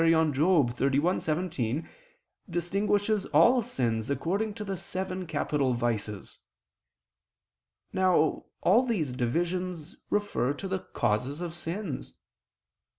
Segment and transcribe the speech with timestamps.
[0.01, 1.87] xxxi, 17),
[2.49, 6.39] distinguishes all sins according to the seven capital vices.
[7.93, 12.15] Now all these divisions refer to the causes of sins.